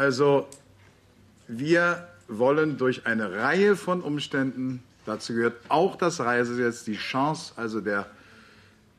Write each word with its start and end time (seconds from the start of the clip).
Also 0.00 0.48
wir 1.46 2.08
wollen 2.26 2.78
durch 2.78 3.04
eine 3.04 3.32
Reihe 3.32 3.76
von 3.76 4.00
Umständen, 4.00 4.82
dazu 5.04 5.34
gehört 5.34 5.56
auch 5.68 5.94
das 5.94 6.20
Reisegesetz, 6.20 6.84
die 6.84 6.96
Chance 6.96 7.52
also 7.56 7.82
der 7.82 8.06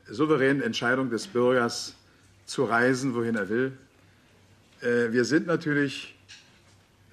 souveränen 0.08 0.62
Entscheidung 0.62 1.10
des 1.10 1.26
Bürgers 1.26 1.96
zu 2.46 2.66
reisen, 2.66 3.16
wohin 3.16 3.36
er 3.36 3.50
will. 3.50 3.72
Äh, 4.82 5.12
wir 5.12 5.26
sind 5.26 5.48
natürlich 5.48 6.16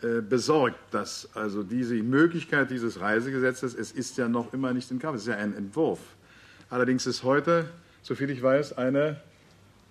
äh, 0.02 0.20
besorgt, 0.20 0.76
dass 0.90 1.26
also 1.34 1.62
diese 1.62 1.94
Möglichkeit 1.94 2.70
dieses 2.70 3.00
Reisegesetzes, 3.00 3.74
es 3.74 3.90
ist 3.92 4.18
ja 4.18 4.28
noch 4.28 4.52
immer 4.52 4.74
nicht 4.74 4.90
in 4.90 4.98
Kraft, 4.98 5.16
es 5.16 5.22
ist 5.22 5.28
ja 5.28 5.36
ein 5.36 5.56
Entwurf. 5.56 6.00
Allerdings 6.68 7.06
ist 7.06 7.22
heute, 7.22 7.70
soviel 8.02 8.28
ich 8.28 8.42
weiß, 8.42 8.76
eine 8.76 9.18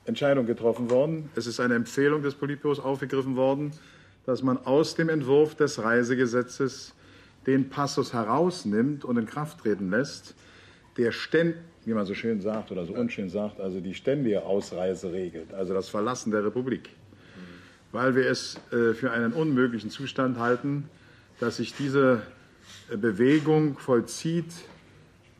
Entscheidung 0.07 0.45
getroffen 0.45 0.89
worden. 0.89 1.29
Es 1.35 1.47
ist 1.47 1.59
eine 1.59 1.75
Empfehlung 1.75 2.23
des 2.23 2.33
Politbüros 2.33 2.79
aufgegriffen 2.79 3.35
worden, 3.35 3.71
dass 4.25 4.41
man 4.41 4.57
aus 4.57 4.95
dem 4.95 5.09
Entwurf 5.09 5.55
des 5.55 5.81
Reisegesetzes 5.83 6.93
den 7.45 7.69
Passus 7.69 8.13
herausnimmt 8.13 9.05
und 9.05 9.17
in 9.17 9.25
Kraft 9.25 9.59
treten 9.59 9.89
lässt, 9.89 10.35
der 10.97 11.11
ständig, 11.11 11.57
wie 11.85 11.93
man 11.93 12.05
so 12.05 12.13
schön 12.13 12.41
sagt 12.41 12.71
oder 12.71 12.85
so 12.85 12.93
unschön 12.93 13.29
sagt, 13.29 13.59
also 13.59 13.79
die 13.79 13.93
ständige 13.93 14.43
Ausreise 14.43 15.11
regelt, 15.11 15.53
also 15.53 15.73
das 15.73 15.89
Verlassen 15.89 16.31
der 16.31 16.43
Republik. 16.43 16.89
Weil 17.91 18.15
wir 18.15 18.29
es 18.29 18.59
äh, 18.71 18.93
für 18.93 19.11
einen 19.11 19.31
unmöglichen 19.31 19.89
Zustand 19.89 20.39
halten, 20.39 20.89
dass 21.39 21.57
sich 21.57 21.73
diese 21.73 22.21
äh, 22.91 22.97
Bewegung 22.97 23.77
vollzieht 23.77 24.51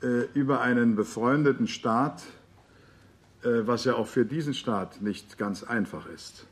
äh, 0.02 0.24
über 0.34 0.62
einen 0.62 0.96
befreundeten 0.96 1.68
Staat, 1.68 2.24
was 3.44 3.86
ja 3.86 3.96
auch 3.96 4.08
für 4.08 4.26
diesen 4.26 4.54
Staat 4.54 5.02
nicht 5.02 5.38
ganz 5.38 5.64
einfach 5.64 6.08
ist. 6.10 6.46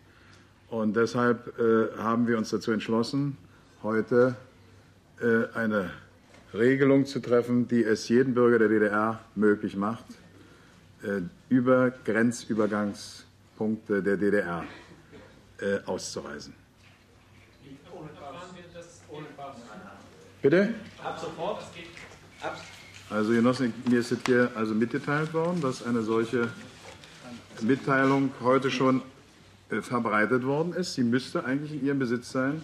Und 0.70 0.96
deshalb 0.96 1.58
haben 1.98 2.28
wir 2.28 2.38
uns 2.38 2.52
dazu 2.52 2.72
entschlossen, 2.72 3.38
heute 3.82 4.36
eine 5.54 5.92
Regelung 6.54 7.06
zu 7.06 7.20
treffen, 7.20 7.68
die 7.68 7.84
es 7.84 8.08
jedem 8.10 8.34
Bürger 8.34 8.60
der 8.60 8.70
DDR 8.70 9.20
möglich 9.36 9.76
macht, 9.76 10.06
äh, 11.04 11.22
über 11.50 11.92
Grenzübergangspunkte 11.92 14.02
der 14.02 14.18
DDR 14.18 14.64
äh, 15.60 15.78
auszureisen. 15.86 16.56
Bitte? 20.42 20.74
Ab 21.04 21.20
sofort? 21.20 21.64
Also 23.10 23.32
Genossen, 23.32 23.74
mir 23.90 24.00
ist 24.00 24.16
hier 24.26 24.52
also 24.56 24.74
mitgeteilt 24.74 25.34
worden, 25.34 25.62
dass 25.62 25.86
eine 25.86 26.02
solche 26.02 26.50
Mitteilung 27.62 28.32
heute 28.42 28.70
schon 28.70 29.02
äh, 29.70 29.82
verbreitet 29.82 30.46
worden 30.46 30.74
ist. 30.74 30.94
Sie 30.94 31.04
müsste 31.04 31.46
eigentlich 31.46 31.74
in 31.74 31.86
Ihrem 31.86 32.00
Besitz 32.00 32.32
sein. 32.32 32.62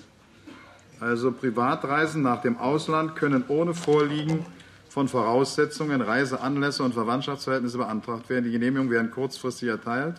Also 0.99 1.31
Privatreisen 1.31 2.21
nach 2.21 2.41
dem 2.41 2.57
Ausland 2.57 3.15
können 3.15 3.43
ohne 3.47 3.73
Vorliegen 3.73 4.45
von 4.87 5.07
Voraussetzungen, 5.07 6.01
Reiseanlässe 6.01 6.83
und 6.83 6.93
Verwandtschaftsverhältnisse 6.93 7.77
beantragt 7.77 8.29
werden. 8.29 8.45
Die 8.45 8.51
Genehmigungen 8.51 8.91
werden 8.91 9.09
kurzfristig 9.09 9.69
erteilt. 9.69 10.17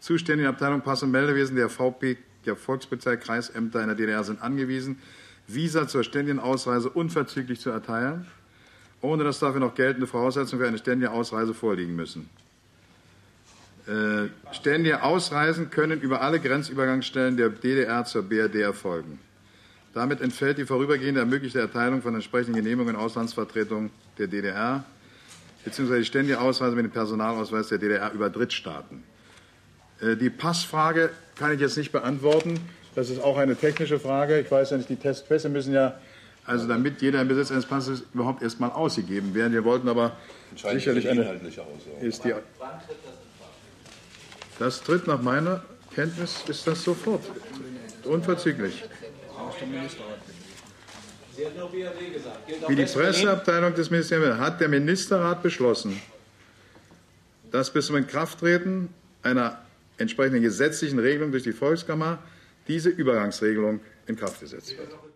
Zuständige 0.00 0.48
Abteilung 0.48 0.82
Pass- 0.82 1.02
und 1.02 1.12
Meldewesen 1.12 1.56
der 1.56 1.70
VP, 1.70 2.18
der 2.44 2.56
Volkspolizei, 2.56 3.16
Kreisämter 3.16 3.80
in 3.80 3.86
der 3.86 3.96
DDR 3.96 4.22
sind 4.22 4.42
angewiesen, 4.42 4.98
Visa 5.46 5.88
zur 5.88 6.04
ständigen 6.04 6.40
Ausreise 6.40 6.90
unverzüglich 6.90 7.60
zu 7.60 7.70
erteilen, 7.70 8.26
ohne 9.00 9.24
dass 9.24 9.38
dafür 9.38 9.60
noch 9.60 9.74
geltende 9.74 10.06
Voraussetzungen 10.06 10.60
für 10.60 10.68
eine 10.68 10.78
ständige 10.78 11.12
Ausreise 11.12 11.54
vorliegen 11.54 11.96
müssen. 11.96 12.28
Äh, 13.86 14.28
ständige 14.52 15.02
Ausreisen 15.02 15.70
können 15.70 16.00
über 16.00 16.20
alle 16.20 16.40
Grenzübergangsstellen 16.40 17.36
der 17.36 17.50
DDR 17.50 18.04
zur 18.04 18.22
BRD 18.22 18.56
erfolgen. 18.56 19.20
Damit 19.94 20.20
entfällt 20.20 20.58
die 20.58 20.66
vorübergehende 20.66 21.20
ermöglichte 21.20 21.60
Erteilung 21.60 22.02
von 22.02 22.14
entsprechenden 22.14 22.56
Genehmigungen 22.56 22.96
in 22.96 23.00
Auslandsvertretungen 23.00 23.90
der 24.18 24.26
DDR 24.26 24.84
bzw. 25.64 25.98
die 25.98 26.04
ständige 26.04 26.40
Ausreise 26.40 26.74
mit 26.74 26.84
dem 26.84 26.90
Personalausweis 26.90 27.68
der 27.68 27.78
DDR 27.78 28.12
über 28.12 28.28
Drittstaaten. 28.28 29.04
Äh, 30.00 30.16
die 30.16 30.30
Passfrage 30.30 31.10
kann 31.36 31.52
ich 31.54 31.60
jetzt 31.60 31.76
nicht 31.76 31.92
beantworten. 31.92 32.58
Das 32.96 33.08
ist 33.08 33.22
auch 33.22 33.36
eine 33.36 33.54
technische 33.54 34.00
Frage. 34.00 34.40
Ich 34.40 34.50
weiß 34.50 34.70
ja 34.70 34.78
nicht, 34.78 34.88
die 34.88 34.96
Testpässe 34.96 35.48
müssen 35.48 35.72
ja, 35.72 35.98
also 36.44 36.66
damit 36.66 37.02
jeder 37.02 37.20
im 37.20 37.28
Besitz 37.28 37.52
eines 37.52 37.66
Passes 37.66 38.02
überhaupt 38.14 38.42
erst 38.42 38.58
mal 38.58 38.70
ausgegeben 38.70 39.34
werden. 39.34 39.52
Wir 39.52 39.64
wollten 39.64 39.88
aber 39.88 40.16
sicherlich 40.56 41.08
eine. 41.08 41.40
Ist 42.00 42.24
die, 42.24 42.30
das 42.30 42.40
tritt 44.58 45.06
nach 45.06 45.20
meiner 45.22 45.62
Kenntnis, 45.94 46.44
ist 46.48 46.66
das 46.66 46.82
sofort. 46.82 47.22
Unverzüglich. 48.04 48.84
Wie 52.68 52.76
die 52.76 52.84
Presseabteilung 52.84 53.74
des 53.74 53.90
Ministeriums 53.90 54.38
hat 54.38 54.60
der 54.60 54.68
Ministerrat 54.68 55.42
beschlossen, 55.42 56.00
dass 57.50 57.70
bis 57.70 57.86
zum 57.86 57.96
Inkrafttreten 57.96 58.88
einer 59.22 59.58
entsprechenden 59.98 60.42
gesetzlichen 60.42 60.98
Regelung 60.98 61.30
durch 61.30 61.42
die 61.42 61.52
Volkskammer 61.52 62.18
diese 62.68 62.88
Übergangsregelung 62.88 63.80
in 64.06 64.16
Kraft 64.16 64.40
gesetzt 64.40 64.76
wird. 64.76 65.06